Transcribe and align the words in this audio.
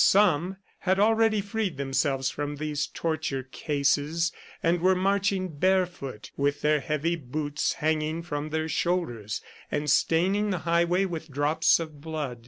Some 0.03 0.57
had 0.79 0.99
already 0.99 1.41
freed 1.41 1.77
themselves 1.77 2.31
from 2.31 2.55
these 2.55 2.87
torture 2.87 3.43
cases 3.43 4.31
and 4.63 4.81
were 4.81 4.95
marching 4.95 5.47
barefoot, 5.49 6.31
with 6.35 6.61
their 6.61 6.79
heavy 6.79 7.15
boots 7.15 7.73
hanging 7.73 8.23
from 8.23 8.49
their 8.49 8.67
shoulders, 8.67 9.43
and 9.71 9.91
staining 9.91 10.49
the 10.49 10.57
highway 10.65 11.05
with 11.05 11.29
drops 11.29 11.79
of 11.79 12.01
blood. 12.01 12.39